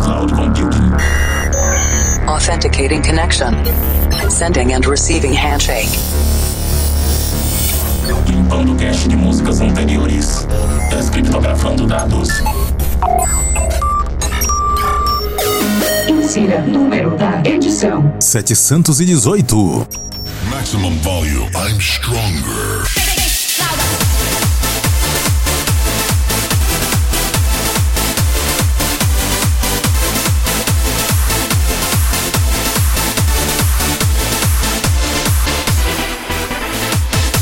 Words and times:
cloud 0.00 0.32
computing. 0.32 0.92
Authenticating 2.28 3.02
connection. 3.02 3.54
Sending 4.30 4.72
and 4.72 4.86
receiving 4.86 5.32
handshake. 5.32 5.88
Limpando 8.26 8.74
cache 8.76 9.08
de 9.08 9.16
músicas 9.16 9.60
anteriores. 9.60 10.46
Descriptografando 10.90 11.86
dados. 11.86 12.28
Insira 16.08 16.60
número 16.62 17.16
da 17.16 17.42
edição: 17.44 18.14
718. 18.20 19.86
Maximum 20.50 20.96
volume. 21.00 21.50
I'm 21.54 21.80
stronger. 21.80 23.27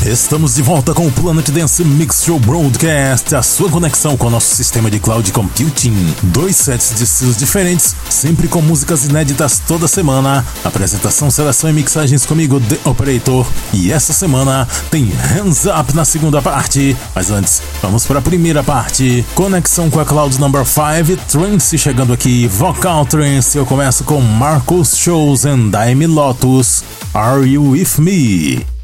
Estamos 0.07 0.55
de 0.55 0.61
volta 0.61 0.93
com 0.93 1.05
o 1.05 1.11
Planet 1.11 1.49
Dance 1.49 1.83
Mix 1.83 2.23
Show 2.23 2.39
Broadcast, 2.39 3.35
a 3.35 3.43
sua 3.43 3.69
conexão 3.69 4.15
com 4.15 4.27
o 4.27 4.29
nosso 4.29 4.55
sistema 4.55 4.89
de 4.89 5.01
cloud 5.01 5.29
computing. 5.33 6.15
Dois 6.23 6.55
sets 6.55 6.95
de 6.95 7.03
estilos 7.03 7.35
diferentes, 7.35 7.93
sempre 8.09 8.47
com 8.47 8.61
músicas 8.61 9.03
inéditas 9.03 9.61
toda 9.67 9.85
semana. 9.85 10.45
Apresentação, 10.63 11.29
seleção 11.29 11.69
e 11.69 11.73
mixagens 11.73 12.25
comigo, 12.25 12.57
The 12.57 12.89
Operator. 12.89 13.45
E 13.73 13.91
essa 13.91 14.13
semana 14.13 14.65
tem 14.89 15.09
Hands 15.09 15.65
Up 15.65 15.93
na 15.93 16.05
segunda 16.05 16.41
parte. 16.41 16.95
Mas 17.13 17.29
antes, 17.29 17.61
vamos 17.81 18.05
para 18.05 18.19
a 18.19 18.21
primeira 18.21 18.63
parte. 18.63 19.25
Conexão 19.35 19.89
com 19.89 19.99
a 19.99 20.05
Cloud 20.05 20.39
Number 20.39 20.63
5, 20.65 21.21
Trance 21.27 21.77
chegando 21.77 22.13
aqui, 22.13 22.47
Vocal 22.47 23.05
Trance. 23.05 23.57
Eu 23.57 23.65
começo 23.65 24.05
com 24.05 24.21
Marcos 24.21 24.95
Shows 24.95 25.45
and 25.45 25.67
Daime 25.67 26.07
Lotus. 26.07 26.81
Are 27.13 27.45
You 27.45 27.71
With 27.71 27.99
Me? 27.99 28.76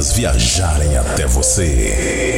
Viajarem 0.00 0.96
até 0.96 1.26
você. 1.26 2.33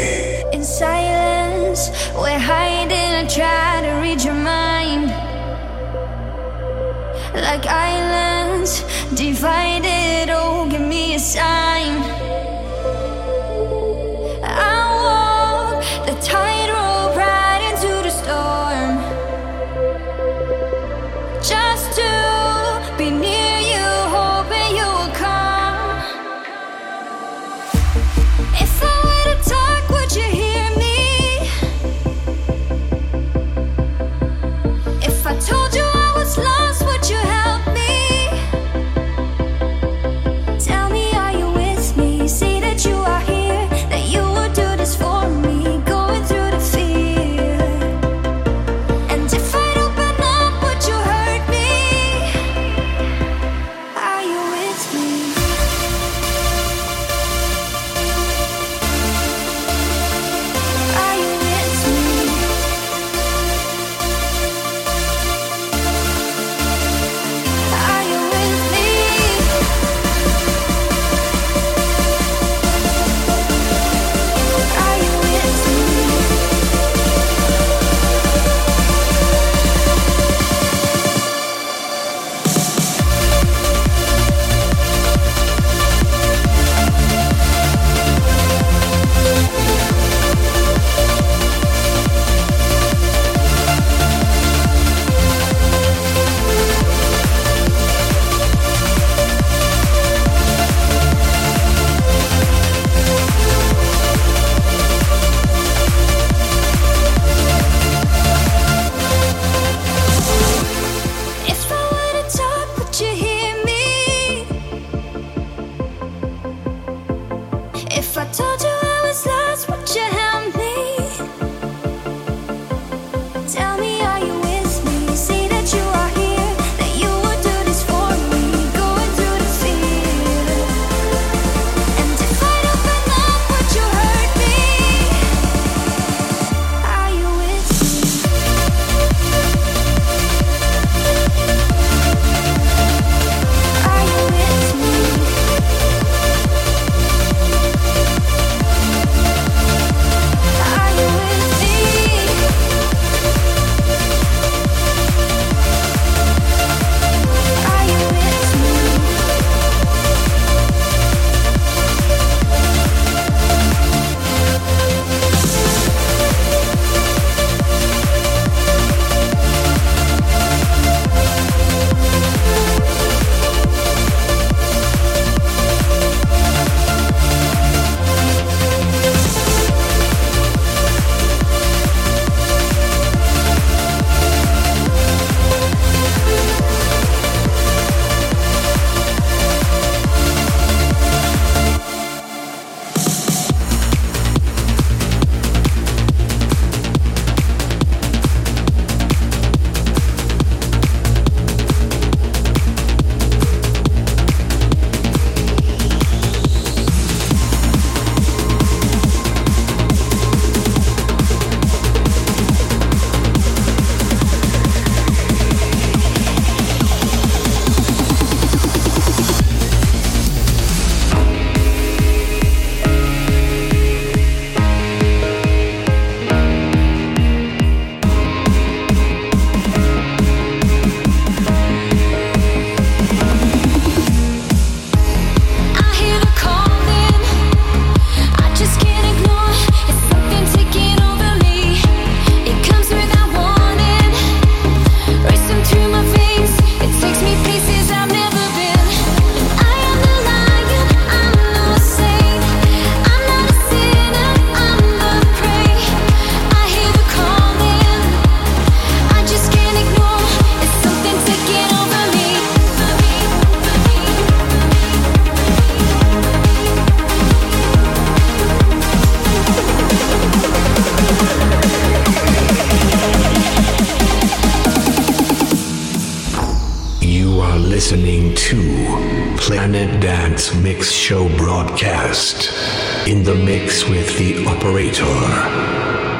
In 283.06 283.22
the 283.22 283.36
mix 283.36 283.88
with 283.88 284.18
the 284.18 284.44
operator. 284.46 286.15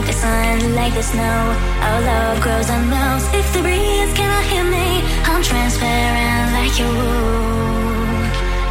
Like 0.00 0.14
the 0.14 0.18
sun, 0.18 0.74
like 0.74 0.94
the 0.94 1.02
snow. 1.02 1.40
Our 1.82 2.00
love 2.00 2.40
grows 2.40 2.70
and 2.70 2.88
melts. 2.88 3.26
If 3.34 3.52
the 3.52 3.60
breeze 3.60 4.12
cannot 4.14 4.44
hear 4.44 4.64
me, 4.64 5.02
I'm 5.28 5.42
transparent 5.42 6.52
like 6.56 6.78
you. 6.80 6.88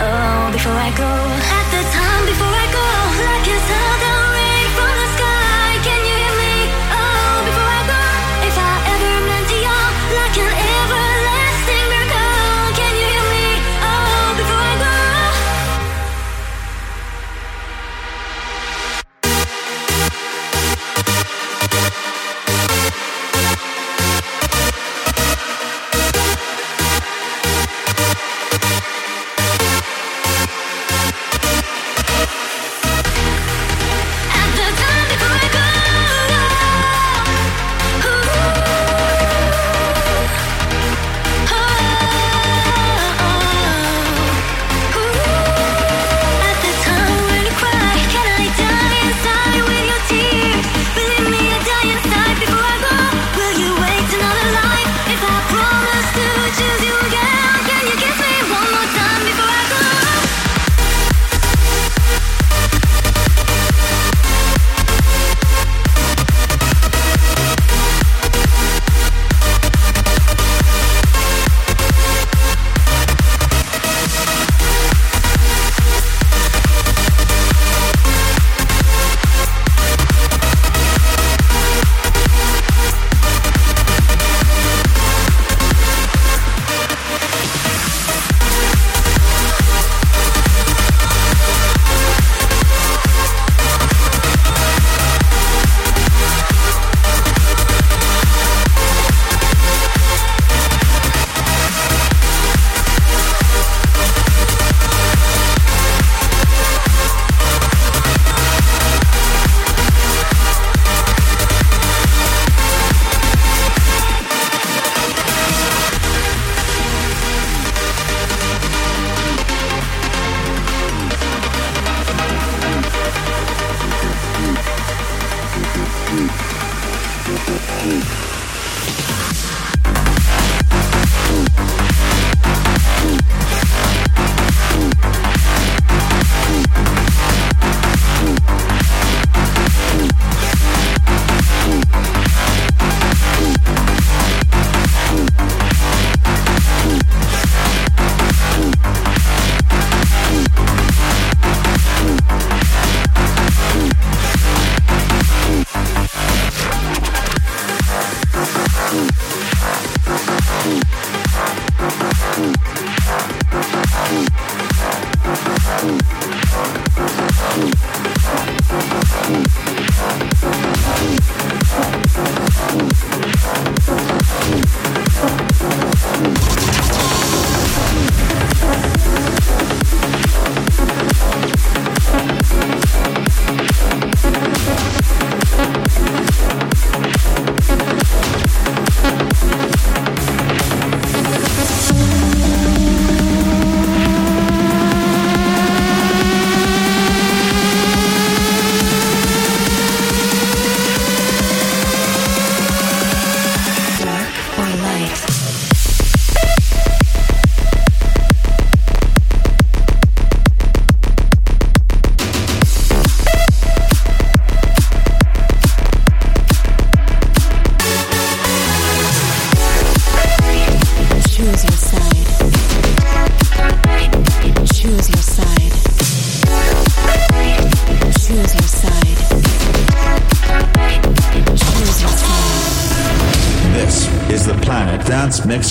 Oh, 0.01 0.50
before 0.51 0.74
I 0.74 0.89
go, 0.98 1.12
at 1.57 1.65
the 1.69 1.83
time 1.98 2.25
before 2.25 2.55
I 2.63 2.67
go, 2.74 2.88
like 3.29 3.45
you 3.45 3.59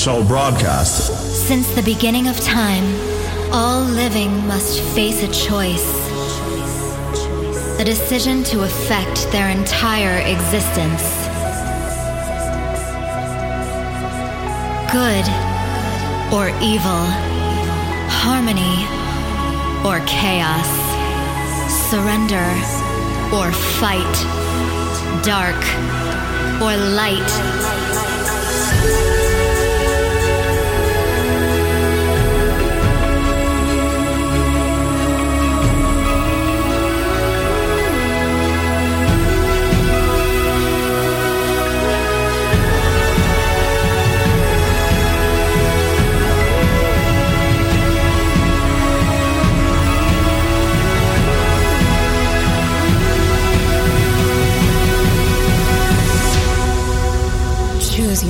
Show 0.09 0.25
broadcast. 0.25 1.13
Since 1.47 1.69
the 1.75 1.83
beginning 1.83 2.29
of 2.29 2.41
time, 2.41 2.87
all 3.53 3.83
living 3.83 4.47
must 4.47 4.81
face 4.95 5.23
a 5.23 5.31
choice. 5.31 5.87
A 7.79 7.85
decision 7.85 8.43
to 8.45 8.63
affect 8.63 9.31
their 9.33 9.51
entire 9.51 10.21
existence. 10.21 11.05
Good 14.91 15.27
or 16.33 16.49
evil. 16.65 17.05
Harmony 18.25 18.79
or 19.85 20.01
chaos. 20.07 20.71
Surrender 21.91 22.49
or 23.37 23.53
fight. 23.77 24.17
Dark 25.23 25.63
or 26.63 26.75
light. 26.97 27.78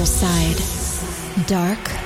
Side, 0.04 1.46
dark 1.46 1.97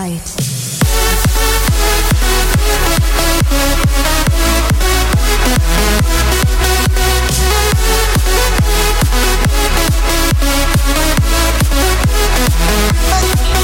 light? 0.00 0.49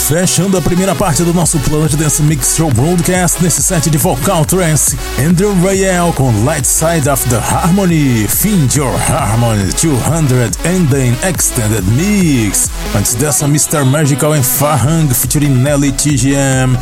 Fechando 0.07 0.57
a 0.57 0.63
primeira 0.63 0.95
parte 0.95 1.25
do 1.25 1.35
nosso 1.35 1.59
Planet 1.59 1.97
Dance 1.97 2.23
Mix 2.23 2.55
Show 2.55 2.71
Broadcast 2.71 3.43
nesse 3.43 3.61
set 3.61 3.91
de 3.91 3.99
vocal 3.99 4.45
trance, 4.45 4.97
Andrew 5.19 5.53
Rayel 5.61 6.13
com 6.13 6.31
Light 6.45 6.65
Side 6.65 7.11
of 7.11 7.29
the 7.29 7.35
Harmony, 7.35 8.29
Find 8.29 8.73
Your 8.73 8.97
Harmony 8.97 9.73
200 9.73 10.59
Ending 10.65 11.17
Extended 11.25 11.83
Mix. 11.97 12.71
Antes 12.95 13.17
dessa, 13.17 13.49
Mr. 13.49 13.85
Magical 13.85 14.35
and 14.35 14.45
Farhang 14.45 15.13
featuring 15.13 15.61
Nelly 15.61 15.91
TGM. 15.91 16.79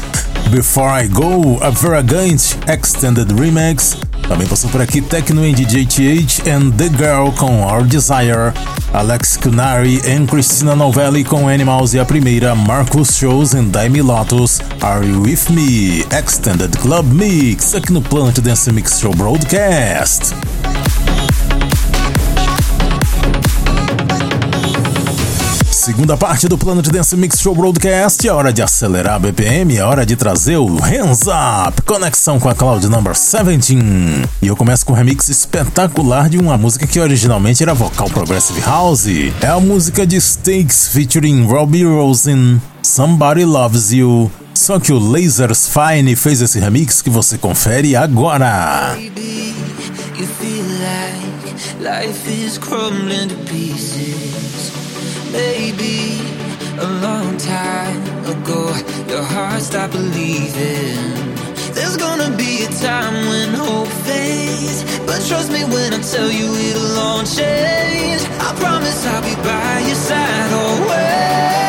Before 0.51 0.91
I 0.91 1.09
Go, 1.09 1.57
a 1.63 1.71
Veragant 1.71 2.59
Extended 2.69 3.29
Remix. 3.29 3.97
Também 4.29 4.47
passou 4.47 4.71
por 4.71 4.81
aqui 4.81 5.01
Tecno 5.03 5.43
and 5.43 5.53
DJTH 5.53 6.49
and 6.49 6.71
The 6.71 6.89
Girl 6.89 7.31
com 7.37 7.63
Our 7.63 7.85
Desire, 7.85 8.53
Alex 8.93 9.37
Kunari 9.37 10.01
e 10.05 10.27
Christina 10.27 10.75
Novelli 10.75 11.23
com 11.25 11.47
Animals 11.47 11.93
e 11.95 11.99
a 11.99 12.05
primeira 12.05 12.55
Marcus 12.55 13.17
Shows 13.17 13.55
and 13.55 13.65
Daimi 13.65 14.01
Lotus, 14.01 14.61
Are 14.81 15.07
You 15.07 15.23
With 15.23 15.51
Me? 15.51 16.05
Extended 16.19 16.77
Club 16.79 17.07
Mix 17.13 17.75
aqui 17.75 17.93
no 17.93 18.01
Planet 18.01 18.41
Dance 18.41 18.73
Mix 18.73 18.99
Show 18.99 19.15
Broadcast. 19.15 20.35
Segunda 25.85 26.17
parte 26.17 26.49
do 26.49 26.57
Planet 26.57 26.89
Dance 26.89 27.15
Mix 27.15 27.39
Show 27.39 27.55
Broadcast. 27.55 28.27
É 28.27 28.33
hora 28.33 28.51
de 28.51 28.63
acelerar 28.63 29.17
a 29.17 29.19
BPM, 29.19 29.77
é 29.77 29.85
hora 29.85 30.07
de 30.07 30.17
trazer 30.17 30.57
o 30.57 30.77
Hands 30.77 31.21
Up, 31.27 31.83
conexão 31.83 32.41
com 32.41 32.49
a 32.49 32.55
Cloud 32.55 32.89
Number 32.89 33.13
17. 33.13 33.77
E 34.41 34.47
eu 34.47 34.57
começo 34.57 34.87
com 34.87 34.95
um 34.95 34.97
remix 34.97 35.29
espetacular 35.29 36.31
de 36.31 36.39
uma 36.39 36.57
música 36.57 36.87
que 36.87 36.99
originalmente 36.99 37.63
era 37.63 37.75
vocal 37.75 38.09
Progressive 38.09 38.63
House. 38.63 39.05
É 39.43 39.47
a 39.47 39.61
música 39.61 40.07
de 40.07 40.19
Stakes 40.19 40.89
featuring 40.89 41.45
Robbie 41.45 41.85
Rosen, 41.85 42.63
Somebody 42.83 43.45
Loves 43.45 43.93
You. 43.93 44.33
Só 44.55 44.81
que 44.81 44.91
o 44.91 44.99
Lasers 44.99 45.69
Fine 45.69 46.17
fez 46.17 46.41
esse 46.41 46.59
remix 46.59 47.03
que 47.03 47.11
você 47.11 47.37
confere 47.37 47.95
agora. 47.95 48.95
Baby, 48.95 49.55
you 50.19 50.27
feel 50.41 50.65
like 50.81 52.07
life 52.07 52.27
is 52.27 52.57
crumbling 52.57 53.29
to 53.29 53.35
pieces. 53.45 54.94
Maybe 55.35 56.21
a 56.79 56.87
long 57.03 57.37
time 57.39 58.01
ago, 58.25 58.73
your 59.09 59.25
heart 59.25 59.61
stopped 59.63 59.93
believing. 59.93 60.95
There's 61.75 61.97
gonna 61.97 62.31
be 62.37 62.63
a 62.63 62.69
time 62.69 63.15
when 63.27 63.53
hope 63.53 63.89
fades. 64.07 64.85
But 65.05 65.27
trust 65.27 65.51
me 65.51 65.65
when 65.65 65.93
I 65.93 65.99
tell 65.99 66.31
you 66.31 66.55
it'll 66.69 66.99
all 67.01 67.25
change. 67.25 68.23
I 68.47 68.55
promise 68.63 69.05
I'll 69.09 69.23
be 69.23 69.35
by 69.43 69.81
your 69.89 69.97
side 69.97 70.53
always. 70.53 71.64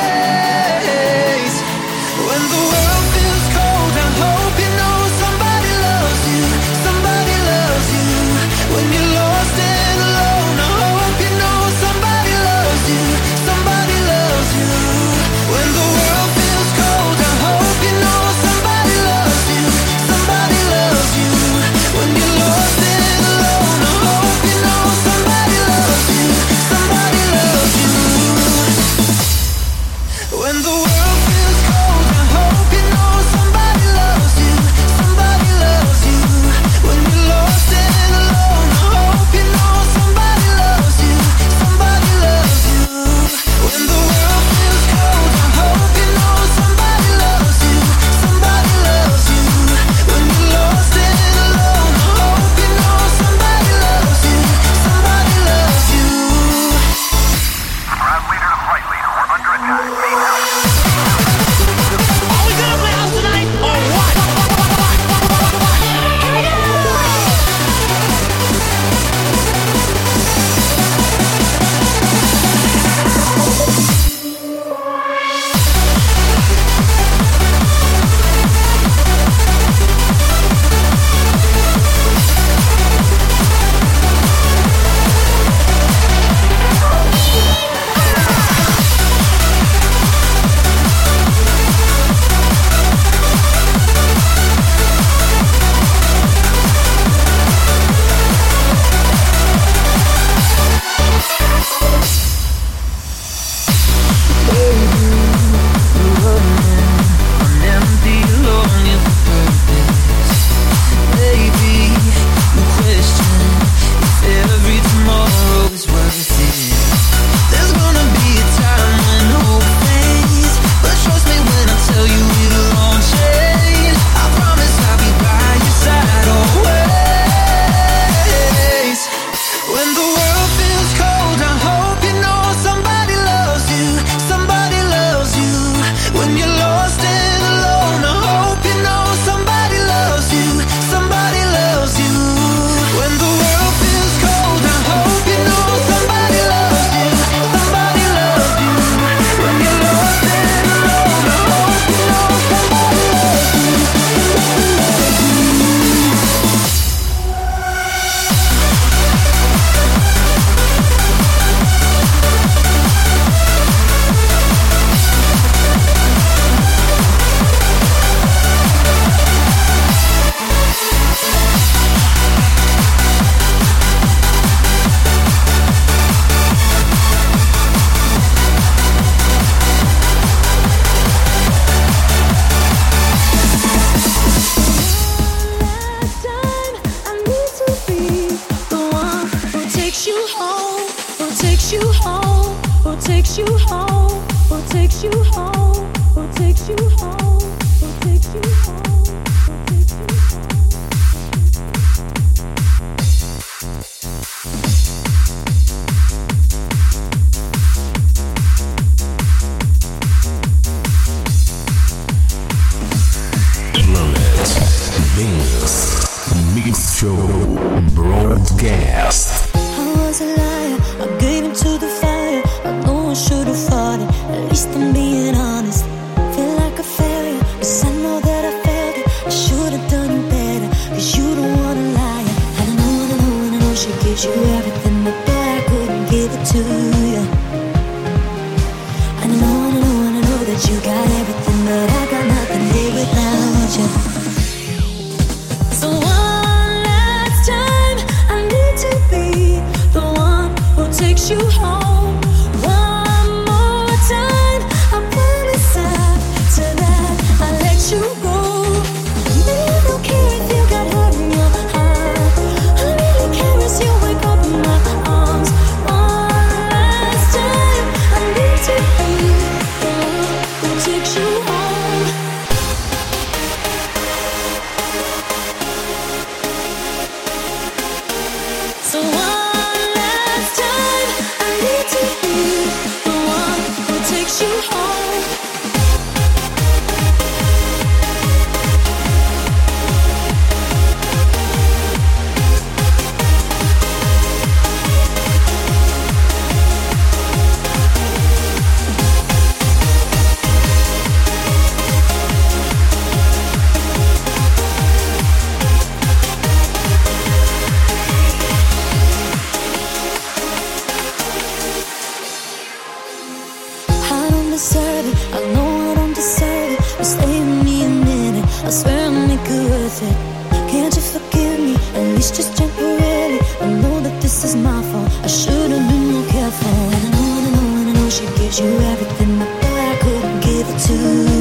To 330.78 331.35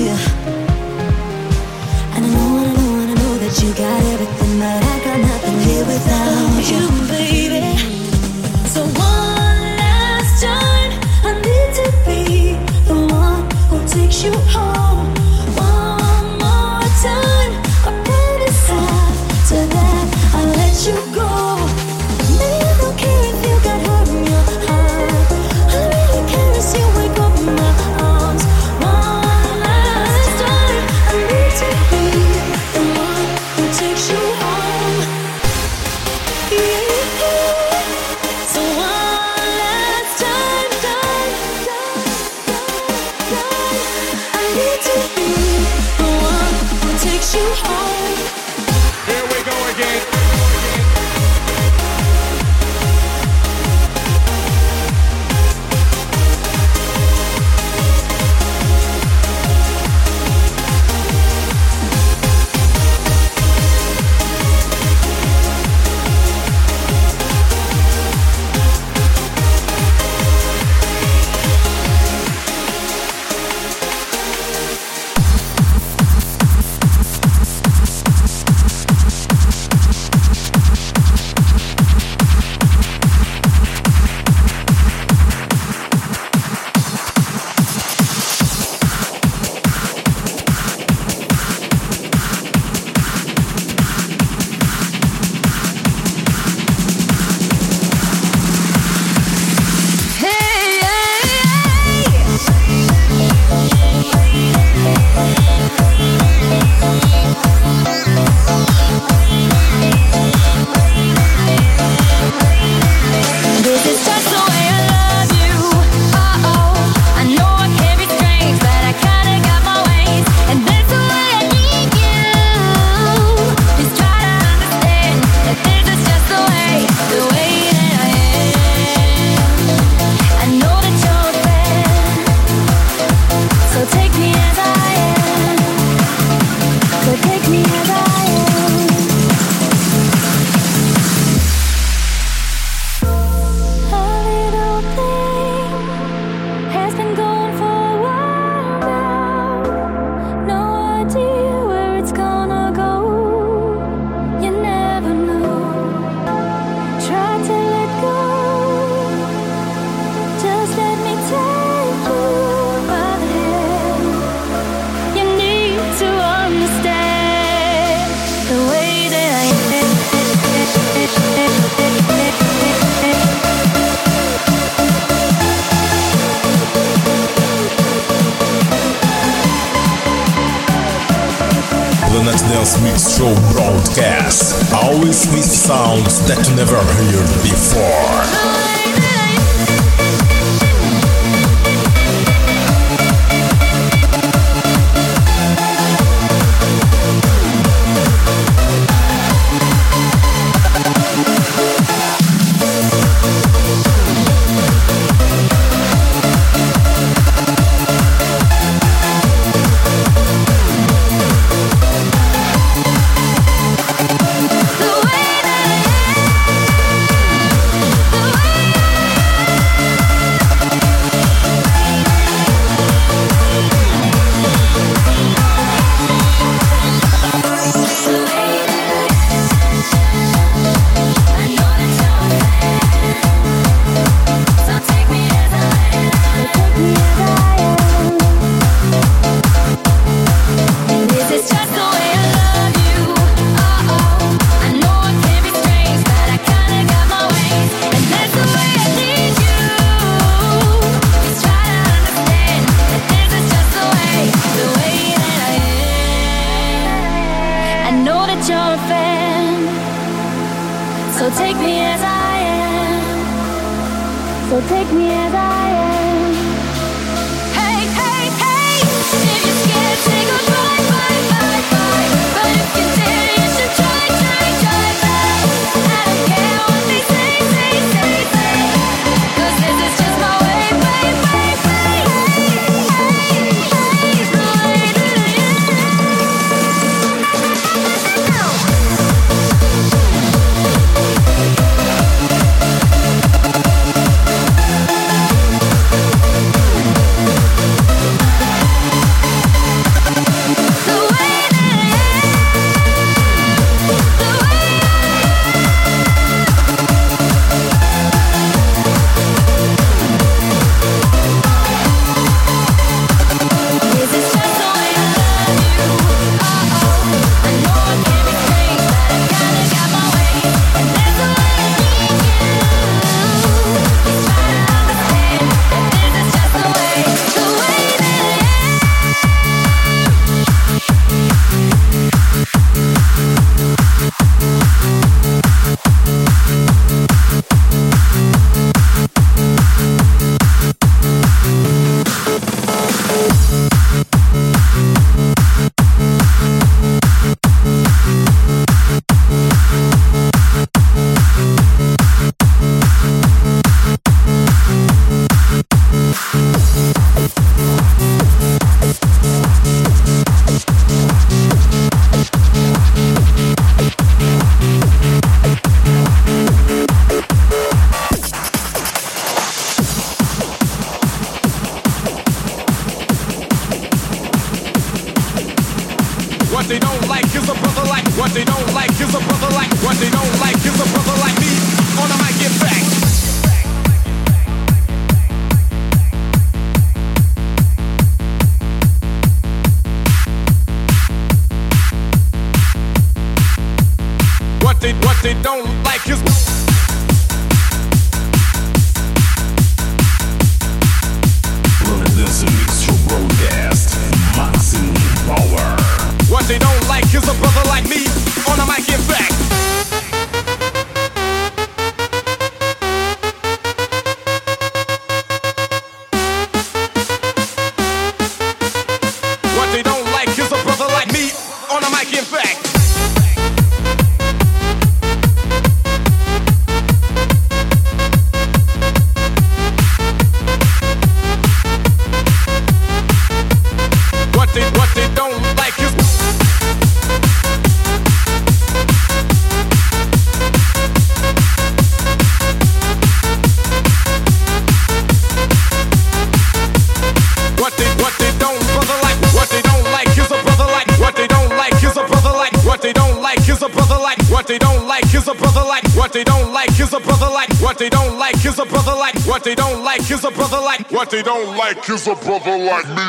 a 458.65 458.69
brother 458.69 458.95
like 458.95 459.15
what 459.27 459.45
they 459.45 459.55
don't 459.55 459.85
like 459.85 460.01
is 460.11 460.25
a 460.25 460.31
brother 460.31 460.59
like 460.59 460.91
what 460.91 461.11
they 461.11 461.23
don't 461.23 461.57
like 461.57 461.89
is 461.89 462.07
a 462.07 462.15
brother 462.15 462.57
like 462.57 462.87
me. 462.89 463.03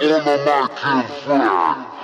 On 0.00 0.24
the 0.24 0.38
mic, 0.38 2.01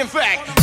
in 0.00 0.06
fact, 0.08 0.55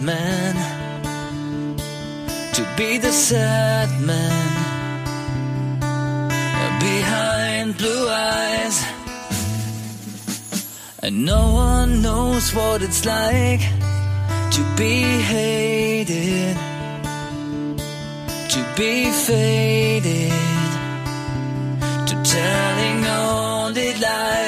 man, 0.00 0.54
to 2.54 2.66
be 2.76 2.98
the 2.98 3.12
sad 3.12 3.88
man 4.00 4.60
behind 6.80 7.76
blue 7.76 8.08
eyes. 8.08 8.84
And 11.02 11.24
no 11.24 11.52
one 11.52 12.02
knows 12.02 12.54
what 12.54 12.82
it's 12.82 13.04
like 13.04 13.60
to 14.56 14.62
be 14.76 15.02
hated, 15.34 16.56
to 18.54 18.60
be 18.76 19.10
faded, 19.10 20.32
to 22.08 22.14
telling 22.22 23.06
all 23.06 23.72
the 23.72 23.94
lies. 24.00 24.39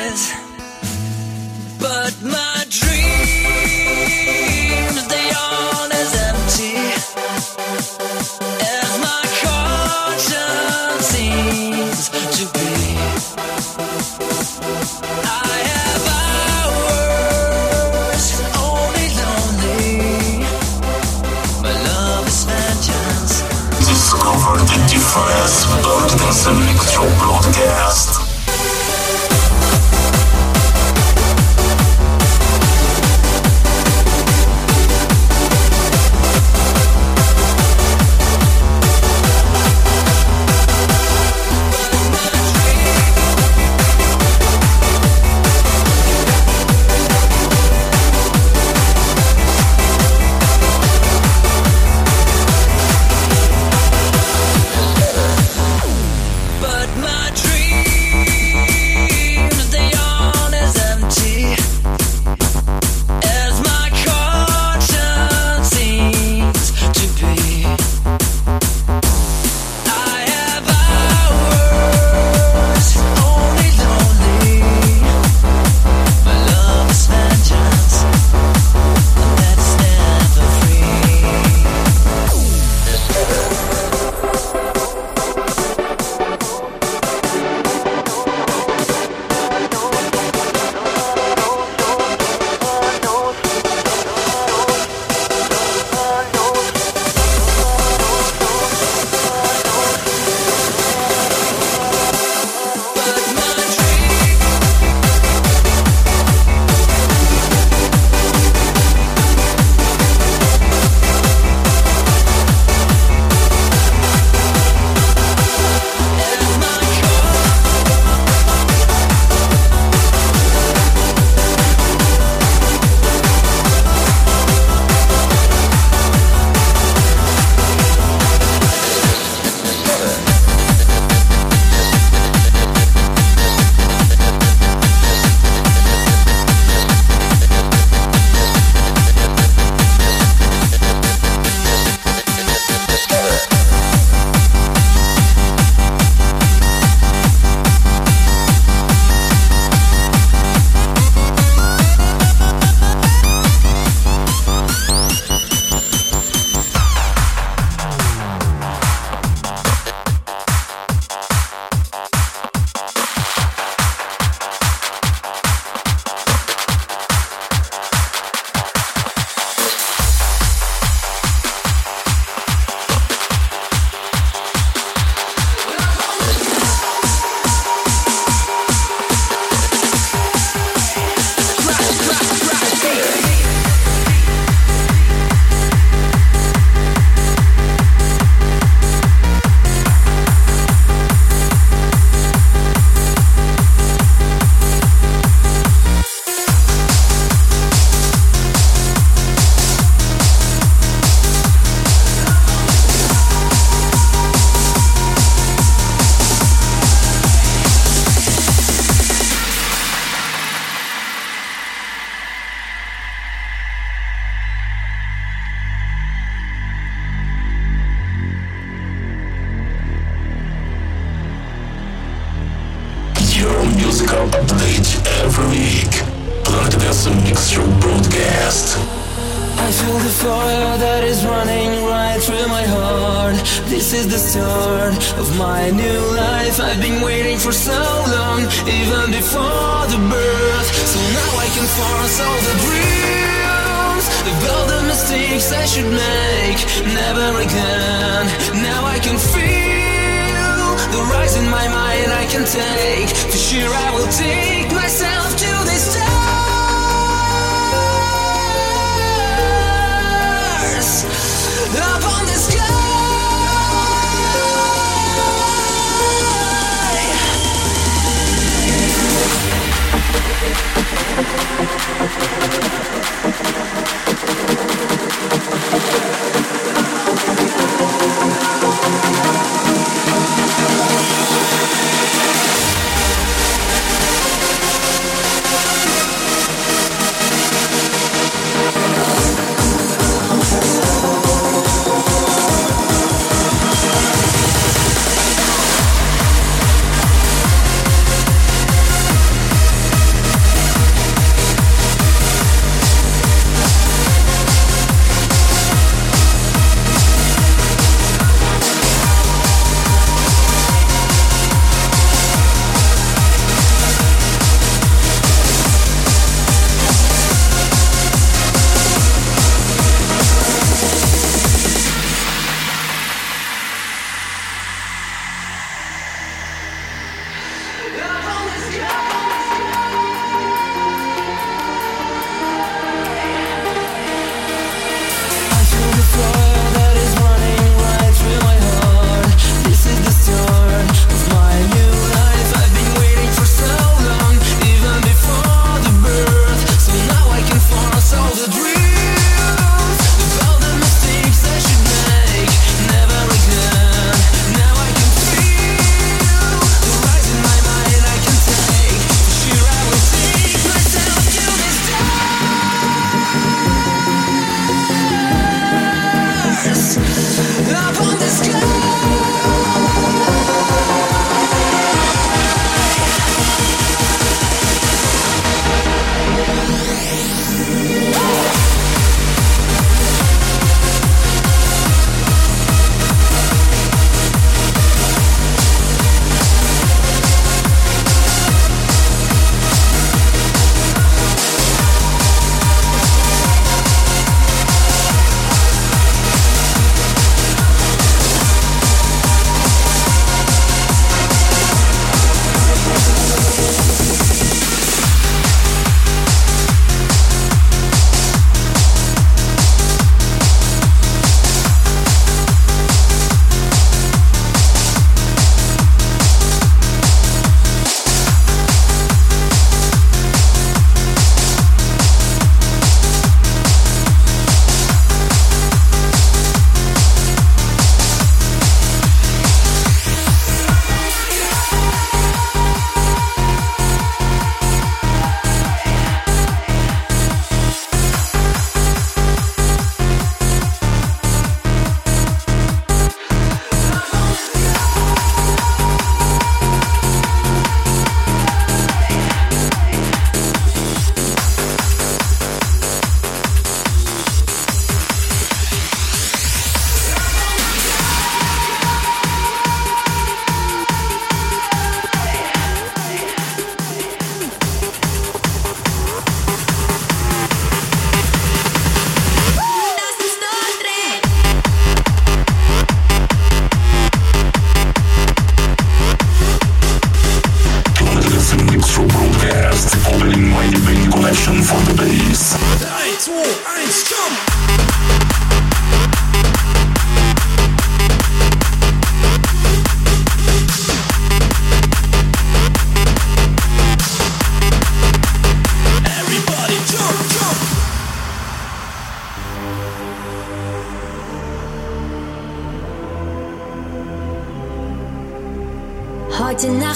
Fires 25.13 25.67
burning 25.67 26.25
in 26.25 26.33
the 26.41 26.73
mix 26.73 26.97
broadcast. 27.21 28.12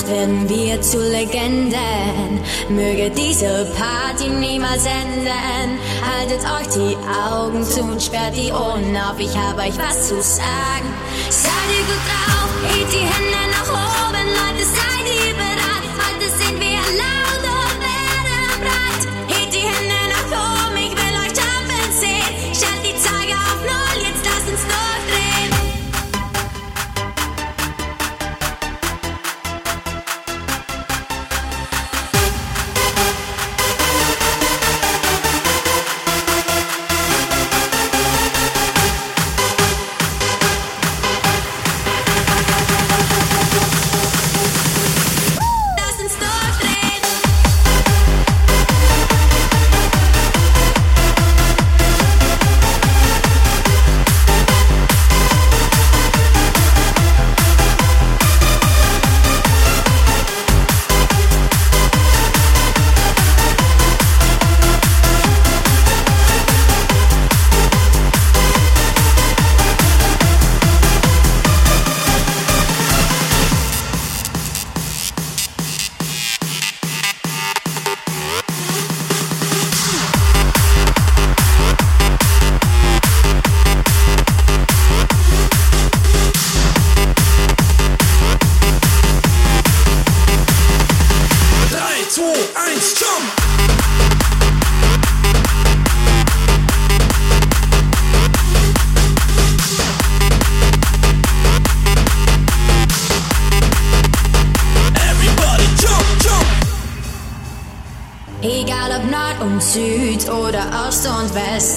Werden 0.09 0.49
wir 0.49 0.81
zu 0.83 0.99
Legenden. 0.99 2.41
Möge 2.69 3.11
diese 3.11 3.67
Party 3.77 4.29
niemals 4.29 4.87
enden. 4.87 5.79
Haltet 6.01 6.45
euch 6.45 6.69
die 6.75 6.97
Augen 7.29 7.65
zu 7.65 7.81
und 7.81 8.01
sperrt 8.01 8.37
die 8.37 8.53
Ohren 8.53 8.97
auf. 8.97 9.19
Ich 9.19 9.37
habe 9.37 9.63
euch 9.63 9.77
was 9.77 10.09
zu 10.09 10.23
sagen. 10.23 10.95
Seid 11.29 11.51
ihr 11.77 11.85
gut 11.87 12.05
drauf, 12.07 12.51
hebt 12.73 12.93
die 12.93 12.99
Hände 12.99 13.51
nach 13.51 13.69
oben, 13.69 14.29
Leute, 14.29 14.65
seid 14.65 14.96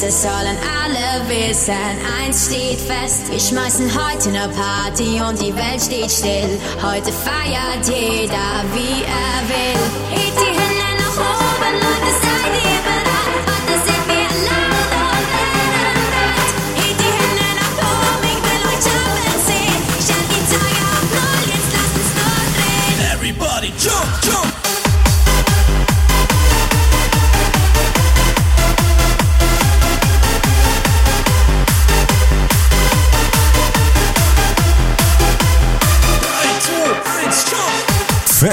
das 0.09 0.23
sollen 0.23 0.57
alle 0.83 1.29
wissen. 1.29 1.73
Eins 2.19 2.47
steht 2.47 2.79
fest, 2.79 3.31
wir 3.31 3.39
schmeißen 3.39 3.89
heute 3.93 4.29
eine 4.29 4.49
Party 4.49 5.21
und 5.21 5.39
die 5.41 5.55
Welt 5.55 5.81
steht 5.81 6.11
still. 6.11 6.59
Heute 6.81 7.11
feiert 7.11 7.85
jeder, 7.85 8.63
wie 8.73 9.03
er 9.03 9.49
will. 9.49 10.48
I 11.69 11.73
love 11.73 12.01
this 12.01 12.18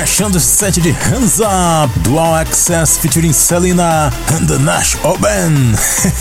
Fechando 0.07 0.39
esse 0.39 0.47
set 0.47 0.81
de 0.81 0.93
Hands 0.93 1.41
Up, 1.41 1.99
Dual 1.99 2.37
Access 2.37 2.97
featuring 2.97 3.33
Selena 3.33 4.09
and 4.33 4.47
the 4.47 4.57
Nash 4.61 4.97
Oben. 5.03 5.75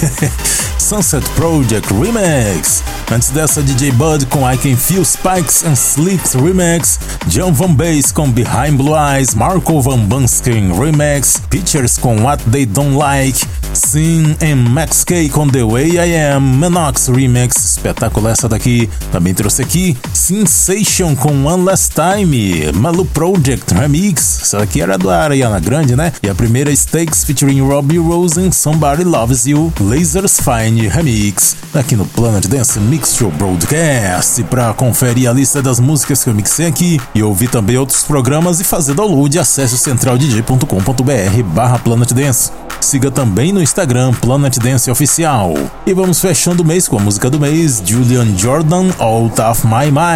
Sunset 0.80 1.24
Project 1.36 1.94
Remix. 1.94 2.84
Antes 3.12 3.30
dessa, 3.30 3.62
DJ 3.62 3.92
Bud 3.92 4.26
com 4.26 4.42
I 4.52 4.58
Can 4.58 4.76
Feel 4.76 5.06
Spikes 5.06 5.64
and 5.64 5.76
Slicks 5.76 6.34
Remix. 6.34 7.00
John 7.28 7.54
Van 7.54 7.74
Bass 7.74 8.12
com 8.12 8.30
Behind 8.32 8.76
Blue 8.76 8.96
Eyes. 8.96 9.36
Marco 9.36 9.80
Van 9.82 10.00
Bunsken 10.00 10.78
Remix. 10.78 11.40
Pictures 11.50 11.98
com 11.98 12.24
What 12.24 12.44
They 12.52 12.66
Don't 12.66 12.98
Like. 12.98 13.40
Sin 13.74 14.36
and 14.42 14.70
Max 14.70 15.04
K 15.04 15.30
com 15.30 15.48
The 15.48 15.64
Way 15.64 15.92
I 15.92 16.34
Am. 16.34 16.42
Menox 16.58 17.08
Remix. 17.08 17.56
Espetáculo 17.56 18.30
essa 18.30 18.50
daqui. 18.50 18.90
Também 19.12 19.34
trouxe 19.34 19.62
aqui 19.62 19.98
Sensation 20.26 21.16
com 21.16 21.46
One 21.46 21.66
Last 21.66 21.94
Time. 21.94 22.72
Malu 22.74 23.06
Project 23.06 23.72
Remix. 23.76 24.42
Essa 24.42 24.58
daqui 24.58 24.82
era 24.82 24.98
do 24.98 25.08
Ariana 25.08 25.60
Grande, 25.60 25.96
né? 25.96 26.12
E 26.24 26.28
a 26.28 26.34
primeira 26.34 26.76
Stakes 26.76 27.24
featuring 27.24 27.62
Robbie 27.62 28.00
Rose 28.00 28.40
and 28.40 28.52
Somebody 28.52 29.04
Loves 29.04 29.46
You. 29.46 29.72
Lasers 29.80 30.40
Fine 30.40 30.88
Remix. 30.88 31.56
Aqui 31.76 31.96
no 31.96 32.08
Planet 32.08 32.48
Dance 32.48 32.80
Mix 32.80 33.16
Show 33.16 33.30
Broadcast. 33.30 34.44
Pra 34.46 34.74
conferir 34.74 35.30
a 35.30 35.34
lista 35.34 35.62
das 35.62 35.80
músicas 35.80 36.24
que 36.24 36.30
eu 36.32 36.34
mixei 36.34 36.66
aqui 36.66 37.00
e 37.14 37.22
ouvir 37.22 37.50
também 37.50 37.78
outros 37.78 38.02
programas 38.02 38.60
e 38.60 38.64
fazer 38.64 38.96
download, 38.96 39.38
acesse 39.38 39.78
centraldj.com.br 39.78 41.44
barra 41.54 41.78
Planet 41.78 42.12
Dance. 42.14 42.50
Siga 42.82 43.12
também 43.12 43.54
no 43.54 43.62
Instagram 43.62 44.12
Planet 44.14 44.58
Dance 44.58 44.90
Oficial. 44.90 45.54
E 45.86 45.94
vamos 45.94 46.20
fechando 46.20 46.64
o 46.64 46.66
mês 46.66 46.88
com 46.88 46.98
a 46.98 47.02
música 47.02 47.30
do 47.30 47.40
mês, 47.40 47.82
Julian 47.86 48.36
Jordan, 48.36 48.88
Out 49.00 49.40
of 49.40 49.68
My 49.68 49.92
Mind. 49.92 50.15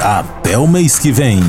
Até 0.00 0.56
o 0.56 0.68
mês 0.68 0.96
que 0.96 1.10
vem. 1.10 1.40